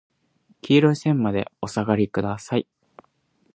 [0.63, 2.65] 黄色い線までお下りください。